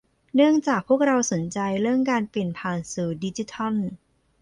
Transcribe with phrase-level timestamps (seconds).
[0.35, 3.75] เนื่องจากพวกเราสนใจเรื่องการเปลี่ยนผ่านสู่ดิจิทัล